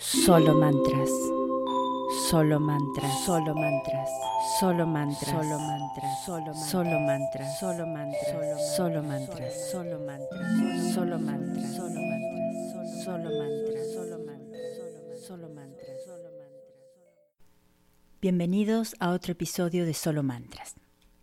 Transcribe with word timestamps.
Solo 0.00 0.54
mantras. 0.54 1.10
Solo 2.30 2.60
mantras. 2.60 3.24
Solo 3.26 3.52
mantras. 3.52 4.08
Solo 4.60 4.86
mantras. 4.86 5.26
Solo 5.26 5.58
mantras. 5.58 6.24
Solo 6.24 7.00
mantras. 7.00 7.58
Solo 7.58 7.86
mantras. 7.86 8.76
Solo 8.76 9.02
mantras. 9.02 9.66
Solo 9.74 9.98
mantras. 9.98 10.94
Solo 10.94 11.18
mantras. 11.18 11.74
Solo 11.74 11.98
mantras. 11.98 13.04
Solo 13.04 13.28
mantras. 13.38 13.92
Solo 15.26 15.48
mantras. 15.48 16.04
Solo 16.06 16.28
mantras. 16.30 16.58
Bienvenidos 18.22 18.94
a 19.00 19.10
otro 19.10 19.32
episodio 19.32 19.84
de 19.84 19.94
Solo 19.94 20.22
Mantras. 20.22 20.76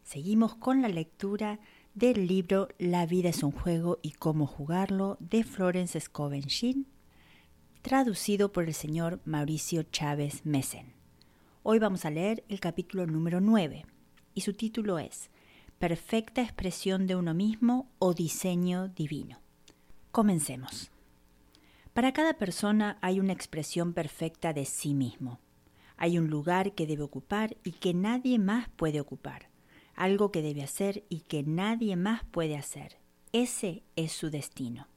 Seguimos 0.04 0.54
con 0.54 0.82
la 0.82 0.90
lectura 0.90 1.60
del 1.94 2.28
libro 2.28 2.68
La 2.78 3.06
vida 3.06 3.30
es 3.30 3.42
un 3.42 3.52
juego 3.52 4.00
y 4.02 4.12
cómo 4.12 4.46
jugarlo 4.46 5.16
de 5.22 5.46
Florence 5.46 5.98
Scoven 5.98 6.50
traducido 7.86 8.52
por 8.52 8.64
el 8.64 8.74
señor 8.74 9.20
Mauricio 9.26 9.84
Chávez 9.84 10.44
Messen. 10.44 10.94
Hoy 11.62 11.78
vamos 11.78 12.04
a 12.06 12.10
leer 12.10 12.44
el 12.50 12.60
capítulo 12.60 13.06
número 13.06 13.42
9 13.42 13.86
y 14.34 14.42
su 14.42 14.54
título 14.54 14.98
es 14.98 15.30
Perfecta 15.78 16.42
expresión 16.42 17.06
de 17.06 17.16
uno 17.16 17.36
mismo 17.36 17.88
o 18.00 18.16
diseño 18.16 18.88
divino. 18.88 19.38
Comencemos. 20.12 20.90
Para 21.94 22.12
cada 22.12 22.40
persona 22.40 22.98
hay 23.02 23.20
una 23.20 23.34
expresión 23.34 23.94
perfecta 23.94 24.52
de 24.52 24.66
sí 24.66 24.96
mismo. 24.96 25.40
Hay 25.96 26.18
un 26.18 26.28
lugar 26.28 26.74
que 26.74 26.88
debe 26.88 27.04
ocupar 27.04 27.56
y 27.64 27.74
que 27.74 27.94
nadie 27.94 28.40
más 28.40 28.68
puede 28.68 29.00
ocupar. 29.00 29.50
Algo 29.94 30.32
que 30.32 30.42
debe 30.42 30.64
hacer 30.64 31.04
y 31.08 31.20
que 31.20 31.44
nadie 31.44 31.96
más 31.98 32.24
puede 32.24 32.58
hacer. 32.58 32.98
Ese 33.32 33.84
es 33.96 34.12
su 34.12 34.32
destino. 34.32 34.88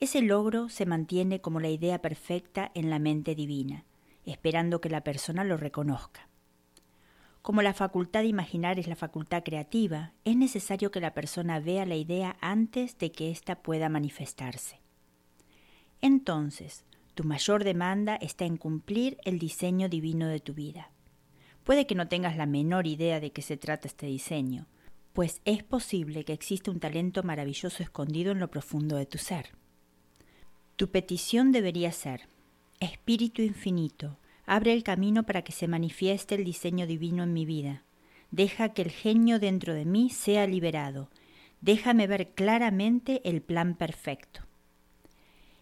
Ese 0.00 0.22
logro 0.22 0.68
se 0.68 0.86
mantiene 0.86 1.40
como 1.40 1.60
la 1.60 1.68
idea 1.68 2.02
perfecta 2.02 2.70
en 2.74 2.90
la 2.90 2.98
mente 2.98 3.34
divina, 3.34 3.84
esperando 4.24 4.80
que 4.80 4.88
la 4.88 5.02
persona 5.02 5.44
lo 5.44 5.56
reconozca. 5.56 6.28
Como 7.42 7.62
la 7.62 7.74
facultad 7.74 8.20
de 8.20 8.28
imaginar 8.28 8.78
es 8.78 8.88
la 8.88 8.96
facultad 8.96 9.42
creativa, 9.44 10.12
es 10.24 10.36
necesario 10.36 10.90
que 10.90 11.00
la 11.00 11.12
persona 11.12 11.60
vea 11.60 11.84
la 11.84 11.94
idea 11.94 12.36
antes 12.40 12.96
de 12.98 13.12
que 13.12 13.30
ésta 13.30 13.56
pueda 13.56 13.88
manifestarse. 13.88 14.80
Entonces, 16.00 16.84
tu 17.14 17.24
mayor 17.24 17.62
demanda 17.62 18.16
está 18.16 18.44
en 18.44 18.56
cumplir 18.56 19.18
el 19.24 19.38
diseño 19.38 19.88
divino 19.88 20.26
de 20.26 20.40
tu 20.40 20.54
vida. 20.54 20.90
Puede 21.64 21.86
que 21.86 21.94
no 21.94 22.08
tengas 22.08 22.36
la 22.36 22.46
menor 22.46 22.86
idea 22.86 23.20
de 23.20 23.30
qué 23.30 23.42
se 23.42 23.56
trata 23.56 23.88
este 23.88 24.06
diseño, 24.06 24.66
pues 25.12 25.40
es 25.44 25.62
posible 25.62 26.24
que 26.24 26.32
exista 26.32 26.70
un 26.70 26.80
talento 26.80 27.22
maravilloso 27.22 27.82
escondido 27.82 28.32
en 28.32 28.40
lo 28.40 28.50
profundo 28.50 28.96
de 28.96 29.06
tu 29.06 29.18
ser. 29.18 29.50
Tu 30.76 30.90
petición 30.90 31.52
debería 31.52 31.92
ser, 31.92 32.28
Espíritu 32.80 33.42
Infinito, 33.42 34.18
abre 34.44 34.72
el 34.72 34.82
camino 34.82 35.22
para 35.22 35.42
que 35.42 35.52
se 35.52 35.68
manifieste 35.68 36.34
el 36.34 36.44
diseño 36.44 36.86
divino 36.86 37.22
en 37.22 37.32
mi 37.32 37.46
vida. 37.46 37.82
Deja 38.30 38.70
que 38.70 38.82
el 38.82 38.90
genio 38.90 39.38
dentro 39.38 39.74
de 39.74 39.84
mí 39.84 40.10
sea 40.10 40.46
liberado. 40.46 41.08
Déjame 41.60 42.08
ver 42.08 42.30
claramente 42.30 43.22
el 43.24 43.40
plan 43.40 43.76
perfecto. 43.76 44.40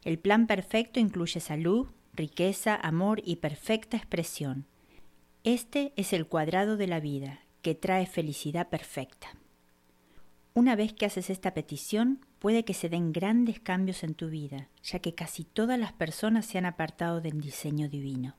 El 0.03 0.19
plan 0.19 0.47
perfecto 0.47 0.99
incluye 0.99 1.41
salud, 1.41 1.89
riqueza, 2.15 2.75
amor 2.75 3.21
y 3.25 3.37
perfecta 3.37 3.99
expresión. 3.99 4.65
Este 5.45 5.93
es 5.97 6.13
el 6.13 6.27
cuadrado 6.27 6.77
de 6.77 6.87
la 6.87 7.01
vida, 7.01 7.41
que 7.61 7.75
trae 7.75 8.07
felicidad 8.07 8.69
perfecta. 8.69 9.29
Una 10.55 10.77
vez 10.77 10.93
que 10.93 11.07
haces 11.07 11.31
esta 11.31 11.55
petición, 11.55 12.21
puede 12.39 12.65
que 12.65 12.75
se 12.75 12.91
den 12.91 13.13
grandes 13.13 13.59
cambios 13.59 14.05
en 14.05 14.15
tu 14.15 14.29
vida, 14.29 14.69
ya 14.83 14.99
que 14.99 15.15
casi 15.15 15.45
todas 15.45 15.79
las 15.79 15.93
personas 15.93 16.45
se 16.45 16.59
han 16.59 16.67
apartado 16.67 17.23
del 17.23 17.41
diseño 17.41 17.89
divino. 17.89 18.35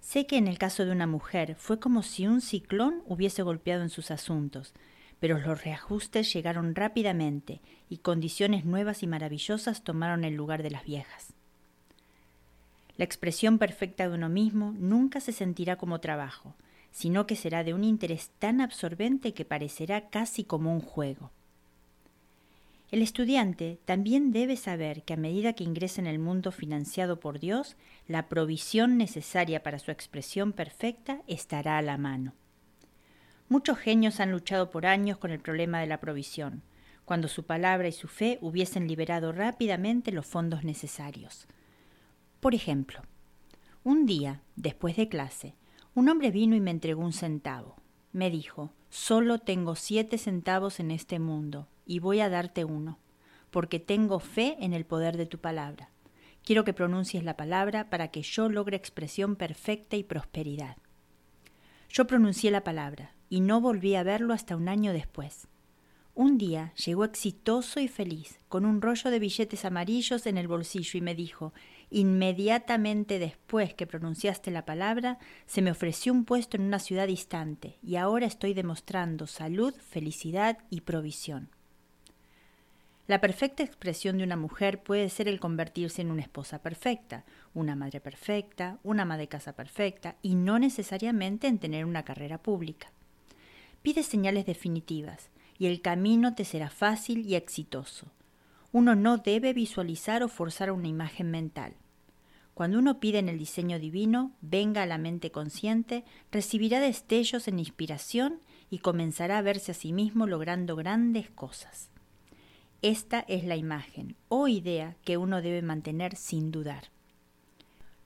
Sé 0.00 0.26
que 0.26 0.36
en 0.36 0.48
el 0.48 0.58
caso 0.58 0.84
de 0.84 0.92
una 0.92 1.06
mujer 1.06 1.54
fue 1.56 1.80
como 1.80 2.02
si 2.02 2.26
un 2.26 2.42
ciclón 2.42 3.02
hubiese 3.06 3.42
golpeado 3.42 3.82
en 3.82 3.88
sus 3.88 4.10
asuntos, 4.10 4.74
pero 5.18 5.38
los 5.38 5.64
reajustes 5.64 6.32
llegaron 6.32 6.74
rápidamente 6.74 7.62
y 7.88 7.98
condiciones 7.98 8.66
nuevas 8.66 9.02
y 9.02 9.06
maravillosas 9.06 9.82
tomaron 9.82 10.24
el 10.24 10.34
lugar 10.34 10.62
de 10.62 10.70
las 10.70 10.84
viejas. 10.84 11.32
La 12.98 13.04
expresión 13.04 13.58
perfecta 13.58 14.08
de 14.08 14.14
uno 14.14 14.28
mismo 14.28 14.74
nunca 14.78 15.20
se 15.20 15.32
sentirá 15.32 15.76
como 15.76 16.00
trabajo, 16.00 16.54
sino 16.98 17.28
que 17.28 17.36
será 17.36 17.62
de 17.62 17.74
un 17.74 17.84
interés 17.84 18.32
tan 18.40 18.60
absorbente 18.60 19.32
que 19.32 19.44
parecerá 19.44 20.08
casi 20.08 20.42
como 20.42 20.74
un 20.74 20.80
juego. 20.80 21.30
El 22.90 23.02
estudiante 23.02 23.78
también 23.84 24.32
debe 24.32 24.56
saber 24.56 25.04
que 25.04 25.14
a 25.14 25.16
medida 25.16 25.52
que 25.52 25.62
ingresa 25.62 26.00
en 26.00 26.08
el 26.08 26.18
mundo 26.18 26.50
financiado 26.50 27.20
por 27.20 27.38
Dios, 27.38 27.76
la 28.08 28.28
provisión 28.28 28.98
necesaria 28.98 29.62
para 29.62 29.78
su 29.78 29.92
expresión 29.92 30.52
perfecta 30.52 31.22
estará 31.28 31.78
a 31.78 31.82
la 31.82 31.98
mano. 31.98 32.32
Muchos 33.48 33.78
genios 33.78 34.18
han 34.18 34.32
luchado 34.32 34.72
por 34.72 34.84
años 34.84 35.18
con 35.18 35.30
el 35.30 35.38
problema 35.38 35.78
de 35.78 35.86
la 35.86 36.00
provisión, 36.00 36.62
cuando 37.04 37.28
su 37.28 37.46
palabra 37.46 37.86
y 37.86 37.92
su 37.92 38.08
fe 38.08 38.38
hubiesen 38.40 38.88
liberado 38.88 39.30
rápidamente 39.30 40.10
los 40.10 40.26
fondos 40.26 40.64
necesarios. 40.64 41.46
Por 42.40 42.56
ejemplo, 42.56 43.02
un 43.84 44.04
día, 44.04 44.42
después 44.56 44.96
de 44.96 45.08
clase, 45.08 45.54
un 45.94 46.08
hombre 46.08 46.30
vino 46.30 46.54
y 46.56 46.60
me 46.60 46.70
entregó 46.70 47.02
un 47.02 47.12
centavo. 47.12 47.76
Me 48.12 48.30
dijo, 48.30 48.72
solo 48.88 49.38
tengo 49.38 49.74
siete 49.74 50.18
centavos 50.18 50.80
en 50.80 50.90
este 50.90 51.18
mundo 51.18 51.68
y 51.86 51.98
voy 51.98 52.20
a 52.20 52.28
darte 52.28 52.64
uno, 52.64 52.98
porque 53.50 53.80
tengo 53.80 54.20
fe 54.20 54.56
en 54.60 54.72
el 54.72 54.84
poder 54.84 55.16
de 55.16 55.26
tu 55.26 55.38
palabra. 55.38 55.90
Quiero 56.44 56.64
que 56.64 56.72
pronuncies 56.72 57.24
la 57.24 57.36
palabra 57.36 57.90
para 57.90 58.08
que 58.08 58.22
yo 58.22 58.48
logre 58.48 58.76
expresión 58.76 59.36
perfecta 59.36 59.96
y 59.96 60.04
prosperidad. 60.04 60.76
Yo 61.90 62.06
pronuncié 62.06 62.50
la 62.50 62.64
palabra 62.64 63.12
y 63.28 63.40
no 63.40 63.60
volví 63.60 63.94
a 63.94 64.02
verlo 64.02 64.34
hasta 64.34 64.56
un 64.56 64.68
año 64.68 64.92
después. 64.92 65.48
Un 66.14 66.36
día 66.36 66.72
llegó 66.74 67.04
exitoso 67.04 67.80
y 67.80 67.86
feliz, 67.86 68.40
con 68.48 68.64
un 68.64 68.82
rollo 68.82 69.10
de 69.10 69.18
billetes 69.18 69.64
amarillos 69.64 70.26
en 70.26 70.36
el 70.36 70.48
bolsillo 70.48 70.98
y 70.98 71.00
me 71.00 71.14
dijo, 71.14 71.52
Inmediatamente 71.90 73.18
después 73.18 73.72
que 73.72 73.86
pronunciaste 73.86 74.50
la 74.50 74.66
palabra, 74.66 75.18
se 75.46 75.62
me 75.62 75.70
ofreció 75.70 76.12
un 76.12 76.24
puesto 76.24 76.56
en 76.56 76.64
una 76.64 76.78
ciudad 76.78 77.06
distante 77.06 77.78
y 77.82 77.96
ahora 77.96 78.26
estoy 78.26 78.52
demostrando 78.52 79.26
salud, 79.26 79.74
felicidad 79.74 80.58
y 80.68 80.82
provisión. 80.82 81.48
La 83.06 83.22
perfecta 83.22 83.62
expresión 83.62 84.18
de 84.18 84.24
una 84.24 84.36
mujer 84.36 84.82
puede 84.82 85.08
ser 85.08 85.28
el 85.28 85.40
convertirse 85.40 86.02
en 86.02 86.10
una 86.10 86.20
esposa 86.20 86.60
perfecta, 86.60 87.24
una 87.54 87.74
madre 87.74 88.00
perfecta, 88.00 88.78
una 88.82 89.04
ama 89.04 89.16
de 89.16 89.28
casa 89.28 89.54
perfecta 89.54 90.16
y 90.20 90.34
no 90.34 90.58
necesariamente 90.58 91.46
en 91.46 91.58
tener 91.58 91.86
una 91.86 92.04
carrera 92.04 92.36
pública. 92.36 92.92
Pide 93.80 94.02
señales 94.02 94.44
definitivas 94.44 95.30
y 95.58 95.68
el 95.68 95.80
camino 95.80 96.34
te 96.34 96.44
será 96.44 96.68
fácil 96.68 97.26
y 97.26 97.34
exitoso. 97.34 98.08
Uno 98.70 98.94
no 98.94 99.18
debe 99.18 99.52
visualizar 99.52 100.22
o 100.22 100.28
forzar 100.28 100.70
una 100.72 100.88
imagen 100.88 101.30
mental. 101.30 101.74
Cuando 102.54 102.78
uno 102.78 102.98
pide 103.00 103.18
en 103.18 103.28
el 103.28 103.38
diseño 103.38 103.78
divino, 103.78 104.32
venga 104.40 104.82
a 104.82 104.86
la 104.86 104.98
mente 104.98 105.30
consciente, 105.30 106.04
recibirá 106.32 106.80
destellos 106.80 107.48
en 107.48 107.60
inspiración 107.60 108.40
y 108.68 108.80
comenzará 108.80 109.38
a 109.38 109.42
verse 109.42 109.70
a 109.72 109.74
sí 109.74 109.92
mismo 109.92 110.26
logrando 110.26 110.76
grandes 110.76 111.30
cosas. 111.30 111.90
Esta 112.82 113.20
es 113.20 113.44
la 113.44 113.56
imagen 113.56 114.16
o 114.28 114.48
idea 114.48 114.96
que 115.04 115.16
uno 115.16 115.40
debe 115.40 115.62
mantener 115.62 116.16
sin 116.16 116.50
dudar. 116.50 116.90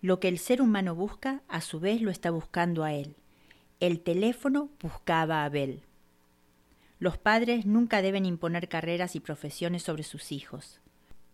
Lo 0.01 0.21
que 0.21 0.29
el 0.29 0.39
ser 0.39 0.63
humano 0.63 0.95
busca, 0.95 1.43
a 1.49 1.61
su 1.61 1.81
vez 1.81 2.01
lo 2.01 2.11
está 2.11 2.31
buscando 2.31 2.85
a 2.85 2.93
él. 2.93 3.17
El 3.81 4.01
teléfono 4.01 4.69
buscaba 4.81 5.43
a 5.43 5.45
Abel. 5.47 5.83
Los 7.03 7.19
padres 7.19 7.67
nunca 7.67 8.01
deben 8.01 8.25
imponer 8.25 8.69
carreras 8.69 9.17
y 9.17 9.21
profesiones 9.21 9.83
sobre 9.83 10.05
sus 10.05 10.31
hijos. 10.31 10.81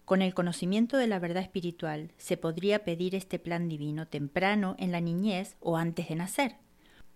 Con 0.06 0.22
el 0.22 0.32
conocimiento 0.32 0.96
de 0.96 1.06
la 1.06 1.18
verdad 1.18 1.42
espiritual 1.42 2.10
se 2.16 2.38
podría 2.38 2.84
pedir 2.84 3.14
este 3.14 3.38
plan 3.38 3.68
divino 3.68 4.08
temprano 4.08 4.76
en 4.78 4.92
la 4.92 5.02
niñez 5.02 5.56
o 5.60 5.76
antes 5.76 6.08
de 6.08 6.14
nacer. 6.14 6.54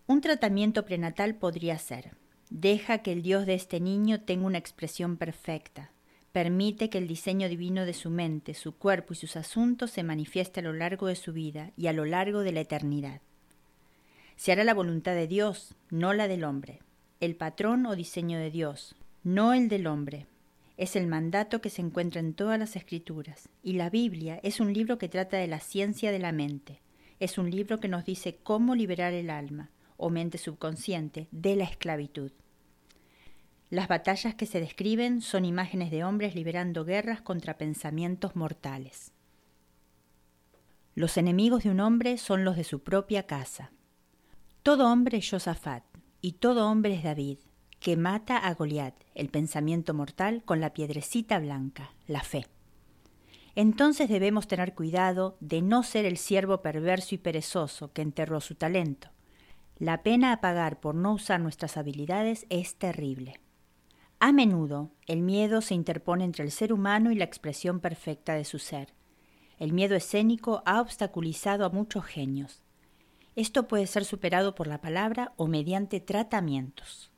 Un 0.07 0.21
tratamiento 0.21 0.85
prenatal 0.85 1.35
podría 1.35 1.79
ser, 1.79 2.15
deja 2.51 2.99
que 2.99 3.13
el 3.13 3.23
Dios 3.23 3.47
de 3.47 3.55
este 3.55 3.81
niño 3.81 4.21
tenga 4.21 4.45
una 4.45 4.59
expresión 4.59 5.17
perfecta, 5.17 5.91
permite 6.33 6.91
que 6.91 6.99
el 6.99 7.09
diseño 7.09 7.49
divino 7.49 7.87
de 7.87 7.95
su 7.95 8.11
mente, 8.11 8.53
su 8.53 8.77
cuerpo 8.77 9.15
y 9.15 9.17
sus 9.17 9.37
asuntos 9.37 9.93
se 9.93 10.03
manifieste 10.03 10.61
a 10.61 10.65
lo 10.65 10.75
largo 10.75 11.07
de 11.07 11.17
su 11.17 11.33
vida 11.33 11.71
y 11.79 11.87
a 11.87 11.95
lo 11.95 12.05
largo 12.05 12.41
de 12.41 12.53
la 12.53 12.61
eternidad. 12.61 13.23
Se 14.37 14.53
hará 14.53 14.63
la 14.63 14.75
voluntad 14.75 15.15
de 15.15 15.27
Dios, 15.27 15.75
no 15.89 16.13
la 16.13 16.29
del 16.29 16.45
hombre 16.45 16.81
el 17.23 17.37
patrón 17.37 17.87
o 17.87 17.95
diseño 17.95 18.37
de 18.37 18.51
Dios, 18.51 18.97
no 19.23 19.55
el 19.55 19.69
del 19.69 19.87
hombre. 19.87 20.27
Es 20.77 20.97
el 20.97 21.07
mandato 21.07 21.61
que 21.61 21.71
se 21.71 21.81
encuentra 21.81 22.19
en 22.19 22.35
todas 22.35 22.59
las 22.59 22.75
escrituras, 22.75 23.49
y 23.63 23.75
la 23.75 23.91
Biblia 23.91 24.41
es 24.43 24.59
un 24.59 24.73
libro 24.73 24.99
que 24.99 25.09
trata 25.09 25.37
de 25.37 25.47
la 25.47 25.61
ciencia 25.61 26.11
de 26.11 26.19
la 26.19 26.33
mente. 26.33 26.81
Es 27.21 27.39
un 27.39 27.49
libro 27.49 27.79
que 27.79 27.87
nos 27.87 28.05
dice 28.05 28.41
cómo 28.43 28.75
liberar 28.75 29.13
el 29.13 29.31
alma, 29.31 29.71
o 29.97 30.11
mente 30.11 30.37
subconsciente, 30.37 31.29
de 31.31 31.55
la 31.55 31.63
esclavitud. 31.63 32.33
Las 33.71 33.87
batallas 33.87 34.35
que 34.35 34.47
se 34.47 34.59
describen 34.59 35.21
son 35.21 35.45
imágenes 35.45 35.93
de 35.93 36.03
hombres 36.03 36.35
liberando 36.35 36.85
guerras 36.85 37.21
contra 37.21 37.57
pensamientos 37.57 38.35
mortales. 38.35 39.13
Los 40.97 41.17
enemigos 41.17 41.63
de 41.63 41.71
un 41.71 41.79
hombre 41.79 42.19
son 42.19 42.45
los 42.45 42.57
de 42.57 42.65
su 42.65 42.83
propia 42.83 43.29
casa. 43.29 43.71
Todo 44.65 44.91
hombre 44.91 45.19
es 45.19 45.31
Josafat, 45.31 45.85
y 46.23 46.33
todo 46.33 46.71
hombre 46.71 46.95
es 46.95 47.03
David, 47.03 47.39
que 47.81 47.97
mata 47.97 48.39
a 48.39 48.55
Goliat, 48.55 48.95
el 49.17 49.29
pensamiento 49.29 49.93
mortal, 49.93 50.45
con 50.45 50.61
la 50.61 50.73
piedrecita 50.73 51.41
blanca, 51.41 51.93
la 52.07 52.23
fe. 52.23 52.47
Entonces 53.57 54.09
debemos 54.09 54.47
tener 54.47 54.75
cuidado 54.75 55.37
de 55.41 55.61
no 55.63 55.83
ser 55.83 56.07
el 56.07 56.17
siervo 56.17 56.63
perverso 56.63 57.17
y 57.17 57.19
perezoso 57.19 57.93
que 57.93 58.01
enterró 58.01 58.41
su 58.41 58.55
talento. 58.55 59.09
La 59.79 60.05
pena 60.05 60.33
a 60.33 60.41
pagar 60.41 60.79
por 60.79 60.95
no 60.95 61.13
usar 61.13 61.41
nuestras 61.41 61.77
habilidades 61.77 62.47
es 62.51 62.77
terrible. 62.77 63.41
A 64.21 64.31
menudo 64.31 64.93
el 65.07 65.23
miedo 65.23 65.61
se 65.61 65.75
interpone 65.75 66.23
entre 66.25 66.45
el 66.45 66.53
ser 66.53 66.73
humano 66.73 67.11
y 67.11 67.17
la 67.17 67.25
expresión 67.25 67.81
perfecta 67.81 68.35
de 68.35 68.45
su 68.45 68.61
ser. 68.61 68.95
El 69.59 69.73
miedo 69.73 69.97
escénico 69.97 70.63
ha 70.67 70.81
obstaculizado 70.81 71.65
a 71.65 71.71
muchos 71.71 72.05
genios. 72.05 72.63
Esto 73.35 73.67
puede 73.69 73.87
ser 73.87 74.05
superado 74.05 74.55
por 74.55 74.67
la 74.67 74.81
palabra 74.81 75.33
o 75.37 75.47
mediante 75.47 76.01
tratamientos. 76.01 77.11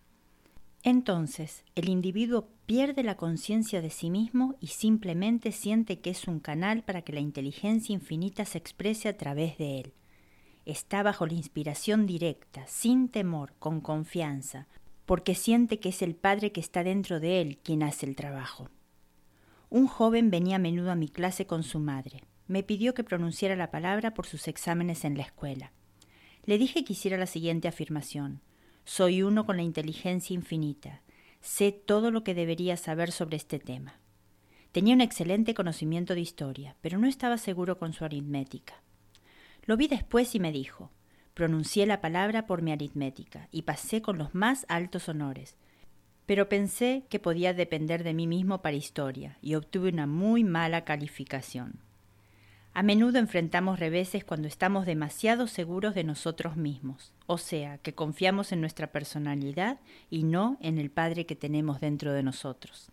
Entonces, 0.83 1.65
el 1.75 1.89
individuo 1.89 2.49
pierde 2.67 3.03
la 3.03 3.17
conciencia 3.17 3.81
de 3.81 3.91
sí 3.91 4.11
mismo 4.11 4.55
y 4.61 4.69
simplemente 4.69 5.51
siente 5.51 6.01
que 6.01 6.11
es 6.11 6.29
un 6.29 6.41
canal 6.41 6.83
para 6.85 7.03
que 7.03 7.13
la 7.13 7.21
inteligencia 7.21 7.95
infinita 7.95 8.45
se 8.45 8.59
exprese 8.59 9.09
a 9.09 9.17
través 9.17 9.57
de 9.59 9.81
él. 9.81 9.95
Está 10.67 11.03
bajo 11.03 11.27
la 11.27 11.35
inspiración 11.35 12.07
directa, 12.07 12.67
sin 12.67 13.09
temor, 13.09 13.55
con 13.59 13.81
confianza, 13.81 14.69
porque 15.07 15.35
siente 15.35 15.81
que 15.81 15.91
es 15.91 16.03
el 16.03 16.15
Padre 16.15 16.53
que 16.53 16.61
está 16.61 16.85
dentro 16.85 17.21
de 17.21 17.41
él 17.41 17.59
quien 17.59 17.83
hace 17.83 18.07
el 18.07 18.17
trabajo. 18.17 18.69
Un 19.71 19.87
joven 19.87 20.31
venía 20.31 20.57
a 20.57 20.61
menudo 20.61 20.91
a 20.91 20.97
mi 20.97 21.09
clase 21.09 21.47
con 21.47 21.63
su 21.63 21.81
madre 21.81 22.23
me 22.47 22.63
pidió 22.63 22.95
que 22.95 23.05
pronunciara 23.05 23.57
la 23.57 23.71
palabra 23.71 24.13
por 24.13 24.27
sus 24.27 24.49
exámenes 24.49 25.05
en 25.05 25.17
la 25.17 25.23
escuela. 25.23 25.73
Le 26.47 26.59
dije 26.59 26.85
que 26.85 26.93
hiciera 26.93 27.17
la 27.17 27.27
siguiente 27.27 27.69
afirmación. 27.69 28.41
Soy 28.85 29.23
uno 29.23 29.47
con 29.47 29.57
la 29.57 29.63
inteligencia 29.63 30.35
infinita. 30.35 31.01
Sé 31.41 31.73
todo 31.73 32.11
lo 32.11 32.23
que 32.23 32.35
debería 32.35 32.77
saber 32.77 33.13
sobre 33.13 33.37
este 33.37 33.59
tema. 33.59 33.99
Tenía 34.73 34.95
un 34.95 35.01
excelente 35.01 35.55
conocimiento 35.55 36.15
de 36.15 36.21
historia, 36.21 36.77
pero 36.81 36.99
no 36.99 37.07
estaba 37.07 37.39
seguro 37.39 37.79
con 37.79 37.93
su 37.93 38.05
aritmética. 38.05 38.83
Lo 39.65 39.77
vi 39.77 39.89
después 39.89 40.35
y 40.35 40.41
me 40.41 40.53
dijo, 40.53 40.91
pronuncié 41.33 41.87
la 41.87 42.01
palabra 42.01 42.47
por 42.47 42.61
mi 42.61 42.73
aritmética 42.73 43.49
y 43.51 43.63
pasé 43.63 44.03
con 44.03 44.19
los 44.19 44.35
más 44.35 44.67
altos 44.69 45.09
honores, 45.09 45.57
pero 46.27 46.49
pensé 46.49 47.05
que 47.09 47.19
podía 47.19 47.55
depender 47.55 48.05
de 48.05 48.15
mí 48.15 48.27
mismo 48.27 48.63
para 48.63 48.77
historia 48.77 49.39
y 49.41 49.55
obtuve 49.55 49.91
una 49.91 50.07
muy 50.07 50.45
mala 50.45 50.85
calificación. 50.85 51.81
A 52.77 52.83
menudo 52.83 53.21
enfrentamos 53.21 53.79
reveses 53.79 54.25
cuando 54.25 54.49
estamos 54.49 54.85
demasiado 54.85 55.47
seguros 55.47 55.95
de 55.95 56.03
nosotros 56.03 56.57
mismos, 56.57 57.13
o 57.27 57.39
sea, 57.39 57.79
que 57.79 57.95
confiamos 57.95 58.51
en 58.51 58.61
nuestra 58.61 58.91
personalidad 58.91 59.79
y 60.11 60.25
no 60.25 60.59
en 60.61 60.79
el 60.79 60.91
Padre 60.91 61.25
que 61.25 61.37
tenemos 61.37 61.81
dentro 61.81 62.13
de 62.13 62.25
nosotros. 62.25 62.91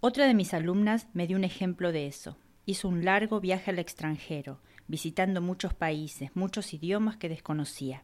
Otra 0.00 0.26
de 0.26 0.34
mis 0.34 0.54
alumnas 0.54 1.06
me 1.12 1.28
dio 1.28 1.36
un 1.36 1.44
ejemplo 1.44 1.92
de 1.92 2.08
eso. 2.08 2.36
Hizo 2.66 2.88
un 2.88 3.04
largo 3.04 3.38
viaje 3.38 3.70
al 3.70 3.78
extranjero, 3.78 4.58
visitando 4.88 5.40
muchos 5.40 5.72
países, 5.72 6.32
muchos 6.34 6.74
idiomas 6.74 7.16
que 7.16 7.28
desconocía. 7.28 8.02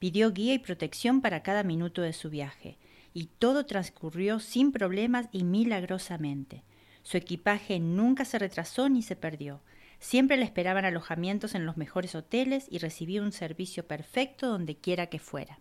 Pidió 0.00 0.32
guía 0.32 0.54
y 0.54 0.58
protección 0.58 1.20
para 1.20 1.44
cada 1.44 1.62
minuto 1.62 2.02
de 2.02 2.14
su 2.14 2.30
viaje, 2.30 2.78
y 3.14 3.26
todo 3.38 3.64
transcurrió 3.64 4.40
sin 4.40 4.72
problemas 4.72 5.28
y 5.30 5.44
milagrosamente. 5.44 6.64
Su 7.04 7.16
equipaje 7.16 7.78
nunca 7.78 8.24
se 8.24 8.40
retrasó 8.40 8.88
ni 8.88 9.02
se 9.02 9.14
perdió, 9.14 9.60
Siempre 10.00 10.38
le 10.38 10.44
esperaban 10.44 10.86
alojamientos 10.86 11.54
en 11.54 11.66
los 11.66 11.76
mejores 11.76 12.14
hoteles 12.14 12.66
y 12.70 12.78
recibía 12.78 13.20
un 13.20 13.32
servicio 13.32 13.86
perfecto 13.86 14.48
donde 14.48 14.76
quiera 14.76 15.08
que 15.08 15.18
fuera. 15.18 15.60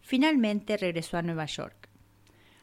Finalmente 0.00 0.76
regresó 0.76 1.16
a 1.16 1.22
Nueva 1.22 1.46
York. 1.46 1.88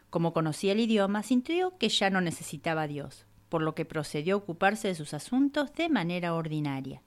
Como 0.10 0.34
conocía 0.34 0.74
el 0.74 0.82
idioma, 0.82 1.24
sintió 1.24 1.78
que 1.78 1.88
ya 1.88 2.10
no 2.10 2.20
necesitaba 2.20 2.84
a 2.84 2.88
Dios, 2.88 3.26
por 3.48 3.62
lo 3.62 3.74
que 3.74 3.86
procedió 3.86 4.36
a 4.36 4.38
ocuparse 4.40 4.90
de 4.90 4.96
sus 4.96 5.14
asuntos 5.14 5.74
de 5.74 5.88
manera 5.88 6.36
ordinaria. 6.36 7.02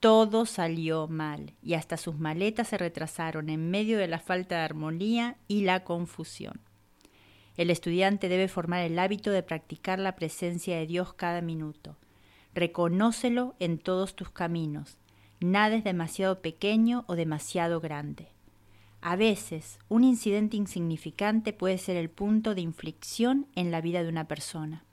Todo 0.00 0.44
salió 0.44 1.08
mal 1.08 1.54
y 1.62 1.74
hasta 1.74 1.96
sus 1.96 2.18
maletas 2.18 2.68
se 2.68 2.78
retrasaron 2.78 3.48
en 3.48 3.70
medio 3.70 3.96
de 3.96 4.06
la 4.06 4.18
falta 4.18 4.56
de 4.56 4.62
armonía 4.62 5.38
y 5.48 5.62
la 5.62 5.82
confusión. 5.82 6.60
El 7.56 7.70
estudiante 7.70 8.28
debe 8.28 8.48
formar 8.48 8.84
el 8.84 8.98
hábito 8.98 9.30
de 9.30 9.42
practicar 9.42 9.98
la 9.98 10.14
presencia 10.14 10.76
de 10.76 10.86
Dios 10.86 11.14
cada 11.14 11.40
minuto 11.40 11.96
Reconócelo 12.54 13.54
en 13.58 13.78
todos 13.78 14.16
tus 14.16 14.30
caminos. 14.30 14.98
Nada 15.40 15.76
es 15.76 15.84
demasiado 15.84 16.40
pequeño 16.40 17.04
o 17.06 17.14
demasiado 17.14 17.80
grande. 17.80 18.28
A 19.00 19.14
veces, 19.14 19.78
un 19.88 20.02
incidente 20.02 20.56
insignificante 20.56 21.52
puede 21.52 21.78
ser 21.78 21.96
el 21.96 22.10
punto 22.10 22.54
de 22.54 22.62
inflexión 22.62 23.46
en 23.54 23.70
la 23.70 23.80
vida 23.80 24.02
de 24.02 24.08
una 24.08 24.26
persona. 24.26 24.84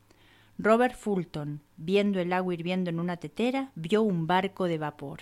Robert 0.57 0.96
Fulton, 0.96 1.62
viendo 1.75 2.19
el 2.19 2.31
agua 2.31 2.54
hirviendo 2.54 2.90
en 2.90 3.00
una 3.00 3.18
tetera, 3.18 3.72
vio 3.75 4.04
un 4.04 4.28
barco 4.28 4.66
de 4.66 4.78
vapor. 4.78 5.22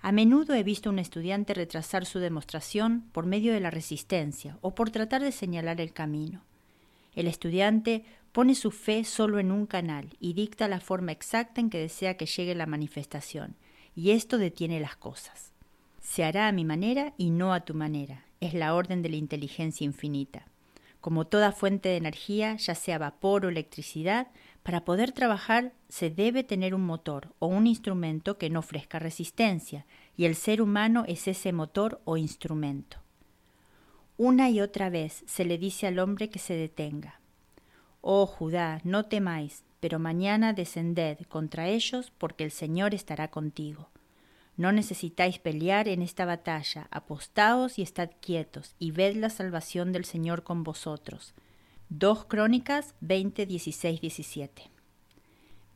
A 0.00 0.12
menudo 0.12 0.52
he 0.54 0.62
visto 0.62 0.90
a 0.90 0.92
un 0.92 0.98
estudiante 0.98 1.54
retrasar 1.54 2.04
su 2.04 2.18
demostración 2.18 3.08
por 3.12 3.24
medio 3.24 3.54
de 3.54 3.60
la 3.60 3.70
resistencia 3.70 4.58
o 4.60 4.74
por 4.74 4.90
tratar 4.90 5.22
de 5.22 5.32
señalar 5.32 5.80
el 5.80 5.94
camino. 5.94 6.42
El 7.14 7.26
estudiante 7.26 8.04
pone 8.34 8.56
su 8.56 8.72
fe 8.72 9.04
solo 9.04 9.38
en 9.38 9.52
un 9.52 9.64
canal 9.64 10.16
y 10.18 10.32
dicta 10.32 10.66
la 10.66 10.80
forma 10.80 11.12
exacta 11.12 11.60
en 11.60 11.70
que 11.70 11.78
desea 11.78 12.16
que 12.16 12.26
llegue 12.26 12.56
la 12.56 12.66
manifestación, 12.66 13.54
y 13.94 14.10
esto 14.10 14.38
detiene 14.38 14.80
las 14.80 14.96
cosas. 14.96 15.52
Se 16.00 16.24
hará 16.24 16.48
a 16.48 16.52
mi 16.52 16.64
manera 16.64 17.14
y 17.16 17.30
no 17.30 17.54
a 17.54 17.60
tu 17.60 17.74
manera, 17.74 18.24
es 18.40 18.52
la 18.52 18.74
orden 18.74 19.02
de 19.02 19.08
la 19.08 19.14
inteligencia 19.14 19.84
infinita. 19.84 20.48
Como 21.00 21.28
toda 21.28 21.52
fuente 21.52 21.90
de 21.90 21.96
energía, 21.96 22.56
ya 22.56 22.74
sea 22.74 22.98
vapor 22.98 23.46
o 23.46 23.50
electricidad, 23.50 24.26
para 24.64 24.84
poder 24.84 25.12
trabajar 25.12 25.72
se 25.88 26.10
debe 26.10 26.42
tener 26.42 26.74
un 26.74 26.84
motor 26.84 27.32
o 27.38 27.46
un 27.46 27.68
instrumento 27.68 28.36
que 28.36 28.50
no 28.50 28.58
ofrezca 28.58 28.98
resistencia, 28.98 29.86
y 30.16 30.24
el 30.24 30.34
ser 30.34 30.60
humano 30.60 31.04
es 31.06 31.28
ese 31.28 31.52
motor 31.52 32.00
o 32.04 32.16
instrumento. 32.16 32.96
Una 34.16 34.50
y 34.50 34.60
otra 34.60 34.90
vez 34.90 35.22
se 35.28 35.44
le 35.44 35.56
dice 35.56 35.86
al 35.86 36.00
hombre 36.00 36.30
que 36.30 36.40
se 36.40 36.54
detenga, 36.54 37.20
Oh 38.06 38.26
Judá, 38.26 38.82
no 38.84 39.06
temáis, 39.06 39.64
pero 39.80 39.98
mañana 39.98 40.52
descended 40.52 41.20
contra 41.26 41.68
ellos, 41.68 42.12
porque 42.18 42.44
el 42.44 42.50
Señor 42.50 42.92
estará 42.92 43.28
contigo. 43.28 43.88
No 44.58 44.72
necesitáis 44.72 45.38
pelear 45.38 45.88
en 45.88 46.02
esta 46.02 46.26
batalla, 46.26 46.86
apostaos 46.90 47.78
y 47.78 47.82
estad 47.82 48.10
quietos, 48.20 48.74
y 48.78 48.90
ved 48.90 49.16
la 49.16 49.30
salvación 49.30 49.92
del 49.92 50.04
Señor 50.04 50.42
con 50.42 50.64
vosotros. 50.64 51.32
2 51.88 52.26
Crónicas 52.26 52.94
20, 53.00 53.46
16, 53.46 54.02
17. 54.02 54.70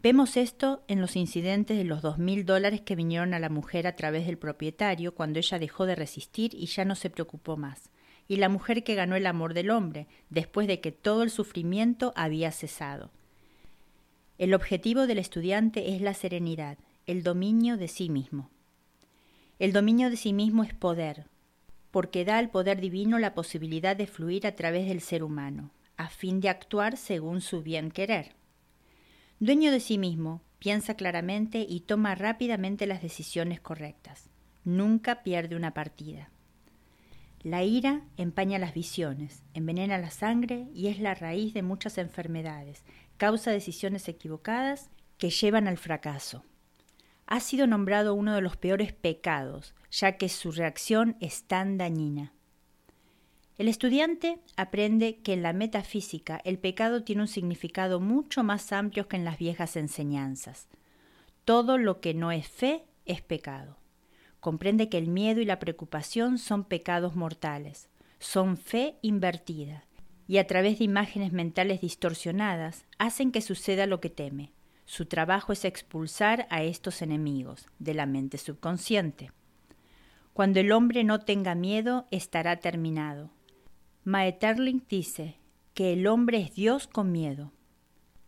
Vemos 0.03 0.37
esto 0.37 0.83
en 0.87 1.01
los 1.01 1.17
incidentes 1.17 1.79
de 1.79 1.85
los 1.85 2.03
dos 2.03 2.19
mil 2.19 2.45
dólares 2.45 2.83
que 2.83 2.95
vinieron 2.95 3.33
a 3.33 3.39
la 3.39 3.49
mujer 3.49 3.87
a 3.87 3.97
través 3.97 4.27
del 4.27 4.37
propietario 4.37 5.15
cuando 5.15 5.39
ella 5.39 5.59
dejó 5.59 5.87
de 5.87 5.95
resistir 5.95 6.55
y 6.55 6.67
ya 6.67 6.85
no 6.85 6.95
se 6.95 7.09
preocupó 7.09 7.57
más 7.57 7.89
y 8.29 8.37
la 8.37 8.51
mujer 8.51 8.85
que 8.85 8.95
ganó 8.95 9.17
el 9.17 9.27
amor 9.27 9.55
del 9.55 9.71
hombre, 9.71 10.07
después 10.29 10.69
de 10.69 10.81
que 10.81 10.93
todo 10.93 11.23
el 11.23 11.31
sufrimiento 11.31 12.13
había 12.15 12.53
cesado. 12.53 13.11
El 14.37 14.55
objetivo 14.55 15.07
del 15.07 15.19
estudiante 15.19 15.95
es 15.95 16.03
la 16.03 16.15
serenidad, 16.15 16.79
el 17.07 17.23
dominio 17.23 17.79
de 17.79 17.89
sí 17.89 18.11
mismo. 18.11 18.51
El 19.59 19.73
dominio 19.73 20.11
de 20.11 20.17
sí 20.17 20.33
mismo 20.33 20.63
es 20.63 20.75
poder, 20.75 21.25
porque 21.91 22.25
da 22.25 22.39
al 22.39 22.51
poder 22.51 22.81
divino 22.81 23.19
la 23.19 23.35
posibilidad 23.35 23.97
de 23.97 24.07
fluir 24.07 24.47
a 24.47 24.55
través 24.55 24.87
del 24.87 25.01
ser 25.01 25.25
humano, 25.25 25.71
a 25.97 26.09
fin 26.09 26.41
de 26.41 26.51
actuar 26.51 26.97
según 26.97 27.41
su 27.41 27.63
bien 27.63 27.91
querer. 27.91 28.37
Dueño 29.41 29.73
de 29.73 29.81
sí 29.81 29.99
mismo, 29.99 30.43
piensa 30.59 30.95
claramente 30.95 31.67
y 31.69 31.81
toma 31.81 32.15
rápidamente 32.15 32.87
las 32.87 33.03
decisiones 33.03 33.61
correctas. 33.61 34.29
Nunca 34.65 35.23
pierde 35.23 35.57
una 35.57 35.73
partida. 35.73 36.31
La 37.43 37.63
ira 37.63 38.03
empaña 38.17 38.59
las 38.59 38.75
visiones, 38.75 39.45
envenena 39.55 39.99
la 39.99 40.11
sangre 40.11 40.69
y 40.75 40.89
es 40.89 40.99
la 40.99 41.15
raíz 41.15 41.55
de 41.55 41.63
muchas 41.63 41.97
enfermedades, 41.97 42.85
causa 43.17 43.53
decisiones 43.53 44.09
equivocadas 44.09 44.91
que 45.19 45.31
llevan 45.31 45.69
al 45.69 45.79
fracaso. 45.79 46.45
Ha 47.27 47.41
sido 47.41 47.67
nombrado 47.67 48.15
uno 48.15 48.35
de 48.35 48.41
los 48.41 48.57
peores 48.57 48.93
pecados, 48.93 49.75
ya 49.91 50.17
que 50.17 50.29
su 50.29 50.51
reacción 50.51 51.17
es 51.21 51.45
tan 51.45 51.79
dañina. 51.79 52.33
El 53.59 53.69
estudiante 53.69 54.39
aprende 54.57 55.19
que 55.19 55.33
en 55.33 55.43
la 55.43 55.53
metafísica 55.53 56.41
el 56.45 56.59
pecado 56.59 57.03
tiene 57.03 57.23
un 57.23 57.29
significado 57.29 58.01
mucho 58.01 58.45
más 58.45 58.73
amplio 58.73 59.09
que 59.09 59.17
en 59.17 59.25
las 59.25 59.37
viejas 59.37 59.77
enseñanzas. 59.77 60.69
Todo 61.45 61.77
lo 61.77 62.01
que 62.01 62.15
no 62.15 62.33
es 62.33 62.49
fe 62.49 62.85
es 63.05 63.21
pecado. 63.21 63.77
Comprende 64.41 64.89
que 64.89 64.99
el 64.99 65.09
miedo 65.09 65.41
y 65.41 65.45
la 65.45 65.59
preocupación 65.59 66.39
son 66.39 66.65
pecados 66.65 67.17
mortales, 67.17 67.89
son 68.19 68.57
fe 68.57 68.97
invertida, 69.03 69.85
y 70.27 70.39
a 70.39 70.47
través 70.47 70.79
de 70.79 70.85
imágenes 70.85 71.33
mentales 71.33 71.81
distorsionadas 71.81 72.85
hacen 72.99 73.33
que 73.33 73.41
suceda 73.41 73.87
lo 73.87 74.01
que 74.01 74.11
teme. 74.11 74.53
Su 74.85 75.07
trabajo 75.07 75.53
es 75.53 75.65
expulsar 75.65 76.47
a 76.51 76.63
estos 76.63 77.03
enemigos 77.03 77.67
de 77.79 77.95
la 77.95 78.07
mente 78.07 78.39
subconsciente. 78.39 79.33
Cuando 80.33 80.61
el 80.61 80.73
hombre 80.73 81.03
no 81.05 81.21
tenga 81.21 81.55
miedo, 81.55 82.07
estará 82.11 82.57
terminado. 82.57 83.31
Maeterlinck 84.05 84.87
dice 84.89 85.37
que 85.75 85.93
el 85.93 86.07
hombre 86.07 86.41
es 86.41 86.55
Dios 86.55 86.87
con 86.87 87.13
miedo. 87.13 87.53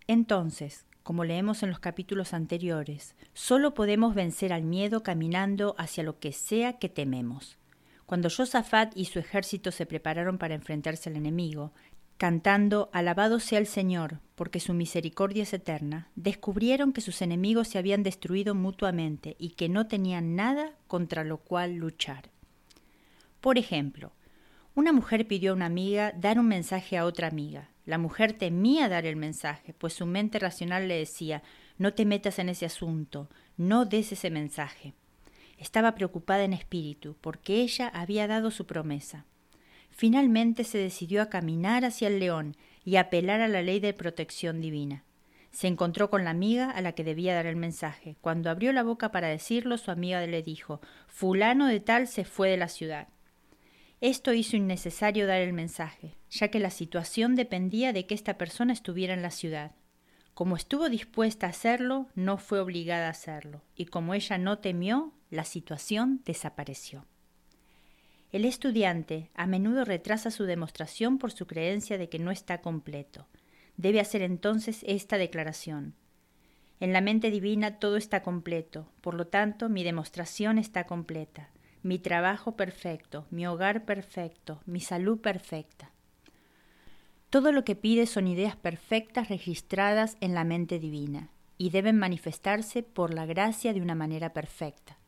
Entonces, 0.06 0.86
como 1.10 1.24
leemos 1.24 1.64
en 1.64 1.70
los 1.70 1.80
capítulos 1.80 2.34
anteriores, 2.34 3.16
solo 3.32 3.74
podemos 3.74 4.14
vencer 4.14 4.52
al 4.52 4.62
miedo 4.62 5.02
caminando 5.02 5.74
hacia 5.76 6.04
lo 6.04 6.20
que 6.20 6.30
sea 6.30 6.74
que 6.74 6.88
tememos. 6.88 7.58
Cuando 8.06 8.30
Josafat 8.30 8.96
y 8.96 9.06
su 9.06 9.18
ejército 9.18 9.72
se 9.72 9.86
prepararon 9.86 10.38
para 10.38 10.54
enfrentarse 10.54 11.10
al 11.10 11.16
enemigo, 11.16 11.72
cantando 12.16 12.90
Alabado 12.92 13.40
sea 13.40 13.58
el 13.58 13.66
Señor, 13.66 14.20
porque 14.36 14.60
su 14.60 14.72
misericordia 14.72 15.42
es 15.42 15.52
eterna, 15.52 16.12
descubrieron 16.14 16.92
que 16.92 17.00
sus 17.00 17.22
enemigos 17.22 17.66
se 17.66 17.78
habían 17.78 18.04
destruido 18.04 18.54
mutuamente 18.54 19.34
y 19.36 19.54
que 19.56 19.68
no 19.68 19.88
tenían 19.88 20.36
nada 20.36 20.76
contra 20.86 21.24
lo 21.24 21.38
cual 21.38 21.74
luchar. 21.74 22.30
Por 23.40 23.58
ejemplo, 23.58 24.12
una 24.74 24.92
mujer 24.92 25.26
pidió 25.26 25.52
a 25.52 25.54
una 25.54 25.66
amiga 25.66 26.12
dar 26.16 26.38
un 26.38 26.46
mensaje 26.46 26.96
a 26.96 27.04
otra 27.04 27.28
amiga. 27.28 27.70
La 27.86 27.98
mujer 27.98 28.34
temía 28.34 28.88
dar 28.88 29.04
el 29.04 29.16
mensaje, 29.16 29.74
pues 29.74 29.94
su 29.94 30.06
mente 30.06 30.38
racional 30.38 30.86
le 30.86 30.96
decía 30.96 31.42
no 31.76 31.94
te 31.94 32.04
metas 32.04 32.38
en 32.38 32.50
ese 32.50 32.66
asunto, 32.66 33.30
no 33.56 33.86
des 33.86 34.12
ese 34.12 34.30
mensaje. 34.30 34.92
Estaba 35.56 35.94
preocupada 35.94 36.44
en 36.44 36.52
espíritu, 36.52 37.16
porque 37.20 37.62
ella 37.62 37.88
había 37.88 38.26
dado 38.26 38.50
su 38.50 38.66
promesa. 38.66 39.24
Finalmente 39.90 40.64
se 40.64 40.78
decidió 40.78 41.22
a 41.22 41.30
caminar 41.30 41.84
hacia 41.84 42.08
el 42.08 42.20
león 42.20 42.54
y 42.84 42.96
apelar 42.96 43.40
a 43.40 43.48
la 43.48 43.62
ley 43.62 43.80
de 43.80 43.94
protección 43.94 44.60
divina. 44.60 45.04
Se 45.50 45.66
encontró 45.66 46.10
con 46.10 46.22
la 46.22 46.30
amiga 46.30 46.70
a 46.70 46.80
la 46.80 46.92
que 46.92 47.02
debía 47.02 47.34
dar 47.34 47.46
el 47.46 47.56
mensaje. 47.56 48.16
Cuando 48.20 48.50
abrió 48.50 48.72
la 48.72 48.82
boca 48.82 49.10
para 49.10 49.28
decirlo, 49.28 49.78
su 49.78 49.90
amiga 49.90 50.24
le 50.26 50.42
dijo 50.42 50.80
Fulano 51.08 51.66
de 51.66 51.80
tal 51.80 52.08
se 52.08 52.24
fue 52.24 52.50
de 52.50 52.56
la 52.56 52.68
ciudad. 52.68 53.08
Esto 54.00 54.32
hizo 54.32 54.56
innecesario 54.56 55.26
dar 55.26 55.42
el 55.42 55.52
mensaje, 55.52 56.16
ya 56.30 56.48
que 56.48 56.58
la 56.58 56.70
situación 56.70 57.34
dependía 57.34 57.92
de 57.92 58.06
que 58.06 58.14
esta 58.14 58.38
persona 58.38 58.72
estuviera 58.72 59.12
en 59.12 59.20
la 59.20 59.30
ciudad. 59.30 59.72
Como 60.32 60.56
estuvo 60.56 60.88
dispuesta 60.88 61.46
a 61.46 61.50
hacerlo, 61.50 62.08
no 62.14 62.38
fue 62.38 62.60
obligada 62.60 63.08
a 63.08 63.10
hacerlo, 63.10 63.62
y 63.76 63.86
como 63.86 64.14
ella 64.14 64.38
no 64.38 64.58
temió, 64.58 65.12
la 65.28 65.44
situación 65.44 66.22
desapareció. 66.24 67.04
El 68.32 68.46
estudiante 68.46 69.30
a 69.34 69.46
menudo 69.46 69.84
retrasa 69.84 70.30
su 70.30 70.44
demostración 70.44 71.18
por 71.18 71.32
su 71.32 71.46
creencia 71.46 71.98
de 71.98 72.08
que 72.08 72.18
no 72.18 72.30
está 72.30 72.62
completo. 72.62 73.26
Debe 73.76 74.00
hacer 74.00 74.22
entonces 74.22 74.82
esta 74.86 75.18
declaración. 75.18 75.94
En 76.78 76.94
la 76.94 77.02
mente 77.02 77.30
divina 77.30 77.78
todo 77.78 77.98
está 77.98 78.22
completo, 78.22 78.90
por 79.02 79.12
lo 79.12 79.26
tanto 79.26 79.68
mi 79.68 79.84
demostración 79.84 80.56
está 80.56 80.86
completa, 80.86 81.50
mi 81.82 81.98
trabajo 81.98 82.56
perfecto, 82.56 83.26
mi 83.30 83.46
hogar 83.46 83.84
perfecto, 83.84 84.60
mi 84.66 84.80
salud 84.80 85.20
perfecta. 85.20 85.90
Todo 87.30 87.52
lo 87.52 87.64
que 87.64 87.76
pide 87.76 88.06
son 88.06 88.26
ideas 88.26 88.56
perfectas 88.56 89.28
registradas 89.28 90.16
en 90.20 90.34
la 90.34 90.44
mente 90.44 90.78
divina 90.78 91.30
y 91.58 91.70
deben 91.70 91.96
manifestarse 91.98 92.82
por 92.82 93.14
la 93.14 93.24
gracia 93.26 93.72
de 93.72 93.80
una 93.80 93.94
manera 93.94 94.32
perfecta. 94.32 94.98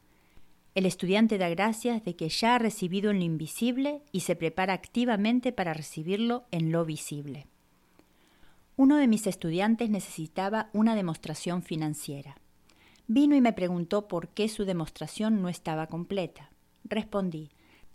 El 0.74 0.86
estudiante 0.86 1.36
da 1.36 1.48
gracias 1.48 2.04
de 2.04 2.14
que 2.16 2.28
ya 2.28 2.54
ha 2.54 2.58
recibido 2.58 3.10
en 3.10 3.18
lo 3.18 3.24
invisible 3.24 4.02
y 4.12 4.20
se 4.20 4.36
prepara 4.36 4.72
activamente 4.72 5.52
para 5.52 5.74
recibirlo 5.74 6.44
en 6.50 6.72
lo 6.72 6.84
visible. 6.84 7.46
Uno 8.76 8.96
de 8.96 9.08
mis 9.08 9.26
estudiantes 9.26 9.90
necesitaba 9.90 10.70
una 10.72 10.94
demostración 10.94 11.62
financiera. 11.62 12.36
Vino 13.06 13.34
y 13.34 13.40
me 13.40 13.52
preguntó 13.52 14.08
por 14.08 14.28
qué 14.28 14.48
su 14.48 14.64
demostración 14.64 15.42
no 15.42 15.48
estaba 15.48 15.88
completa. 15.88 16.51
Respondí, 16.84 17.50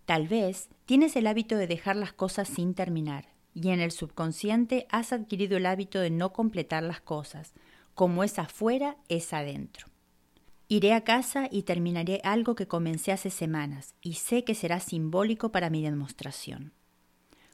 tal 0.06 0.28
vez 0.28 0.70
tienes 0.86 1.16
el 1.16 1.28
hábito 1.28 1.58
de 1.58 1.68
dejar 1.68 1.96
las 1.96 2.14
cosas 2.14 2.48
sin 2.48 2.74
terminar, 2.74 3.30
y 3.54 3.70
en 3.70 3.80
el 3.80 3.92
subconsciente 3.92 4.88
has 4.90 5.14
adquirido 5.14 5.58
el 5.58 5.66
hábito 5.66 6.00
de 6.00 6.10
no 6.10 6.32
completar 6.34 6.84
las 6.84 7.02
cosas. 7.02 7.54
Como 7.96 8.24
es 8.24 8.38
afuera, 8.38 8.98
es 9.10 9.34
adentro. 9.34 9.88
Iré 10.70 10.94
a 10.94 11.04
casa 11.04 11.48
y 11.50 11.64
terminaré 11.64 12.22
algo 12.24 12.54
que 12.54 12.68
comencé 12.68 13.12
hace 13.12 13.30
semanas, 13.30 13.96
y 14.02 14.14
sé 14.14 14.44
que 14.44 14.54
será 14.54 14.80
simbólico 14.80 15.52
para 15.52 15.70
mi 15.70 15.82
demostración. 15.82 16.74